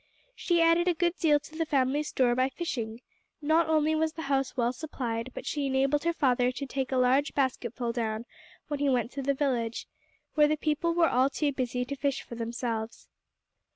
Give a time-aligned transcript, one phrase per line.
[0.33, 3.01] She added a good deal to the family store by fishing;
[3.39, 6.97] not only was the house well supplied, but she enabled her father to take a
[6.97, 8.25] large basketful down
[8.67, 9.87] when he went to the village,
[10.33, 13.09] where the people were all too busy to fish for themselves.